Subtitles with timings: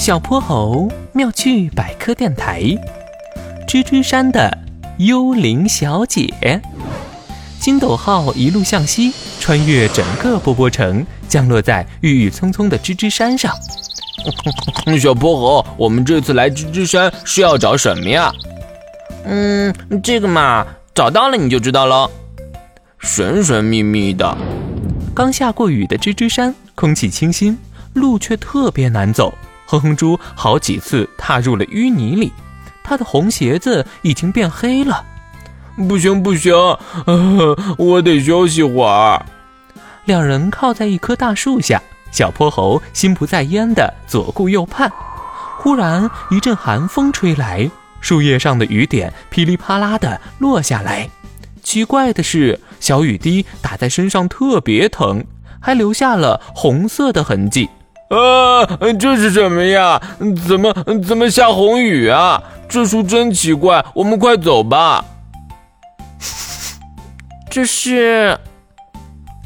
[0.00, 2.62] 小泼猴妙趣百科电台，
[3.68, 4.56] 吱吱山的
[4.96, 6.32] 幽灵小姐。
[7.58, 13.54] 筋斗号一路向西，穿越整个波波城，降落在郁郁葱葱的吱吱山上。
[14.98, 18.32] 小泼猴，我们这次来吱吱山是要找什么呀？
[19.26, 22.10] 嗯，这个嘛，找到了你就知道了。
[23.00, 24.34] 神神秘秘的，
[25.14, 27.58] 刚下过雨的吱吱山，空气清新，
[27.92, 29.34] 路却特别难走。
[29.70, 32.32] 哼哼猪好几次踏入了淤泥里，
[32.82, 35.04] 他的红鞋子已经变黑了。
[35.88, 36.52] 不行不行，
[37.06, 39.24] 呃，我得休息会儿。
[40.06, 44.90] 两人靠在一棵大树下，小泼猴心不在焉的左顾右盼。
[45.58, 51.08] 忽然一阵寒风吹来，树叶上的雨点噼里啪啦的落下来。
[51.62, 55.24] 奇怪的是，小雨滴打在身上特别疼，
[55.60, 57.68] 还留下了红色的痕迹。
[58.10, 58.66] 啊，
[58.98, 60.00] 这是什么呀？
[60.46, 60.74] 怎么
[61.06, 62.42] 怎么下红雨啊？
[62.68, 65.04] 这树真奇怪，我们快走吧。
[67.48, 68.38] 这是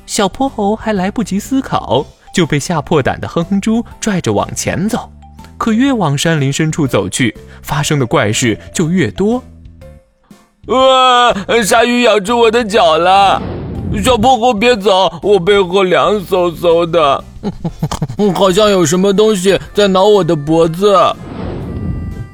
[0.07, 5.11] 小泼猴还来不及思考，就被吓破胆的哼哼猪拽着往前走。
[5.57, 9.43] 可越往山林深处走去，发生的怪事就越多。
[10.67, 11.33] 哇！
[11.63, 13.41] 鲨鱼咬住我的脚了！
[14.03, 17.23] 小泼猴别走，我背后凉飕飕的。
[18.35, 20.95] 好像有什么东西在挠我的脖子，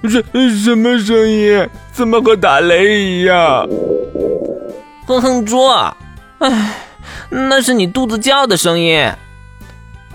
[0.03, 0.23] 什
[0.63, 1.69] 什么声音？
[1.93, 3.69] 怎么和打雷一样？
[5.07, 5.69] 哼哼猪，
[6.39, 6.75] 哎，
[7.29, 9.11] 那是你肚子叫的声音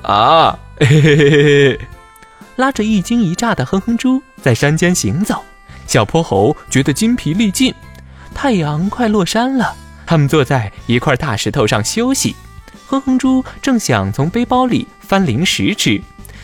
[0.02, 0.58] 啊！
[0.80, 1.80] 嘿嘿嘿嘿，
[2.56, 5.44] 拉着一惊一乍的哼哼猪在山间行走，
[5.88, 7.74] 小泼猴觉得筋疲力尽。
[8.34, 9.74] 太阳快落山了，
[10.06, 12.36] 他们坐在一块大石头上休息。
[12.88, 16.00] 哼哼猪正想从背包里翻零食吃，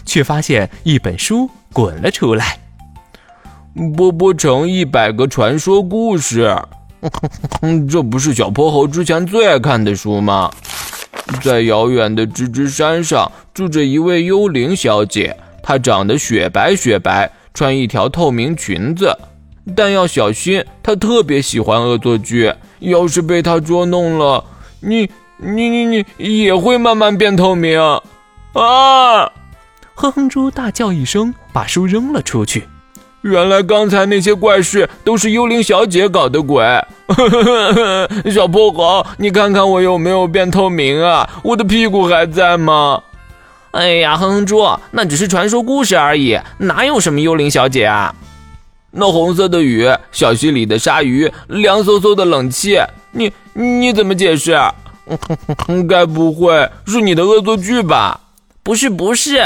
[0.06, 2.58] 却发现一本书滚了出来，
[3.95, 6.56] 《波波城一百个传说故事》。
[7.89, 10.52] 这不是小泼猴之前最爱看的书吗？
[11.42, 19.16] 在遥远的吱吱山上，住着一位幽灵小姐，她长得雪白雪白，穿一条透明裙子，
[19.76, 24.43] 但要小心，她特别喜欢恶作剧，要是被她捉弄了，
[24.80, 25.08] 你。
[25.44, 27.80] 你你你也会慢慢变透明，
[28.54, 29.32] 啊！
[29.96, 32.68] 哼哼猪大叫一声，把书扔了出去。
[33.22, 36.64] 原来刚才那些怪事都是幽灵小姐搞的鬼。
[38.32, 41.28] 小泼猴，你看看我有没有变透明啊？
[41.44, 43.02] 我的屁股还在吗？
[43.72, 48.14] 哎呀，哼哼猪，那只是传说故事而已，哪有什么幽灵小姐啊？
[48.92, 52.78] 那红色的雨，小溪里的鲨鱼，凉飕飕的冷气，
[53.12, 54.60] 你你怎么解释？
[55.88, 58.20] 该不会是你的恶作剧吧？
[58.64, 59.42] 不是，不是。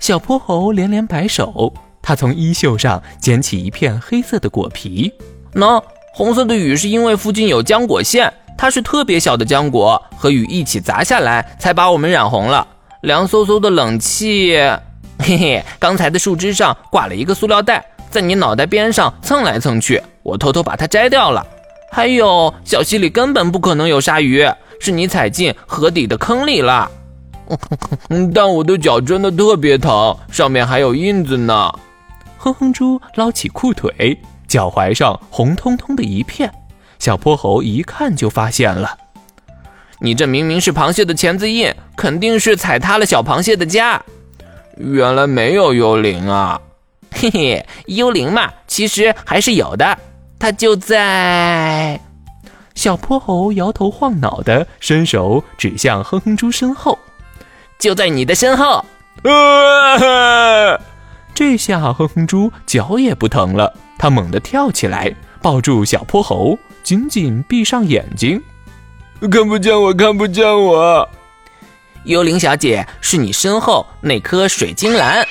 [0.00, 5.12] 小泼猴连连摆手，他从衣袖上捡起一片黑色的果皮。
[5.54, 5.82] 喏，
[6.14, 12.66] 红色的雨是因为附近有浆果馅，它是特别小的浆果，和雨一起砸下来，才把我们染红了。
[13.02, 14.56] 凉飕飕的冷气，
[15.18, 21.44] 嘿嘿，刚才的树枝上挂了一个塑料袋，在你脑袋边上蹭来蹭去，我偷偷把它摘掉了。
[21.90, 24.48] 还有，小溪里根本不可能有鲨鱼。
[24.78, 26.90] 是你踩进河底的坑里了，
[28.34, 31.72] 但我的脚真的特别疼，上面还有印子呢。
[32.36, 36.50] 哼哼猪捞起裤腿，脚踝上红彤彤的一片，
[36.98, 38.96] 小泼猴一看就发现了，
[39.98, 44.00] 你这明明是螃蟹的钳子印，肯定是踩塌了小螃蟹的家。
[44.76, 46.60] 原来没有幽灵啊，
[47.10, 49.98] 嘿嘿，幽灵嘛，其实还是有的，
[50.38, 52.00] 它就在。
[52.78, 56.96] 小泼猴摇头晃脑的伸手指向哼哼猪身后，
[57.76, 58.84] 就在你的身后。
[61.34, 65.12] 这下哼哼猪脚也不疼了，他猛地跳起来，
[65.42, 68.40] 抱住小泼猴，紧紧闭上眼睛。
[69.28, 71.08] 看不见我，看不见我。
[72.04, 75.26] 幽灵小姐是你身后那颗水晶兰，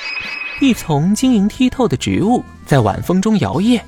[0.60, 3.80] 一丛晶莹剔透的植物在晚风中摇曳，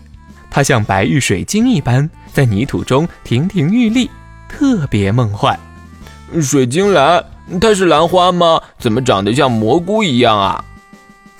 [0.49, 2.09] 它像白玉水晶一般。
[2.33, 4.09] 在泥土中亭亭玉立，
[4.47, 5.59] 特别梦幻。
[6.41, 7.23] 水晶兰，
[7.59, 8.61] 它是兰花吗？
[8.77, 10.63] 怎么长得像蘑菇一样啊？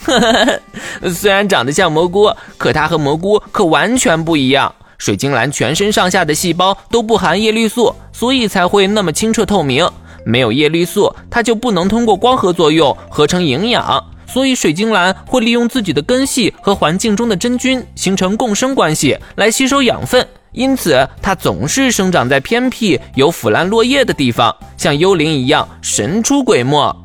[1.14, 4.74] 虽然长得像蘑菇，可它和蘑菇可完全不一样。
[4.98, 9.88] 水晶兰全身上下的细胞都不含叶绿素，所以才会那么清澈透明。
[10.26, 20.28] 没有叶绿素，它就不能通过光合作用合成营养，所以水晶兰会利用自己的根系和环境中的真菌形成共生关系，来吸收养分。
[20.51, 26.81] 因此，它总是生长在偏僻有腐烂落叶的地方，像幽灵一样神出鬼没。
[26.81, 26.96] 啊，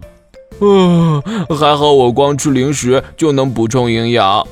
[1.48, 4.46] 还好我光吃零食就能补充营养。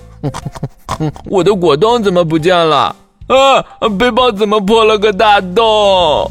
[1.26, 2.94] 我的果冻怎么不见了？
[3.28, 6.30] 啊，背包怎么破了个大洞？